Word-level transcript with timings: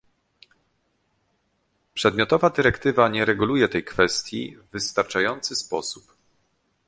Przedmiotowa 1.93 2.49
dyrektywa 2.49 3.09
nie 3.09 3.25
reguluje 3.25 3.67
tej 3.69 3.83
kwestii 3.83 4.57
w 4.57 4.67
wystarczający 4.71 5.55
sposób 5.55 6.13